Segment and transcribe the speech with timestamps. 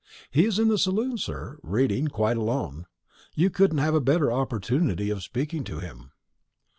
[0.31, 2.87] "He's in the saloon, sir, reading, quite alone.
[3.35, 6.09] You couldn't have a better opportunity of speaking to him."